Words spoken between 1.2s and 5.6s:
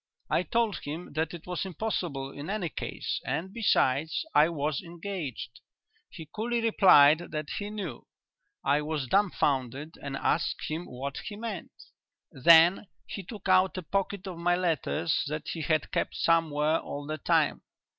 it was impossible in any case, and, besides, I was engaged.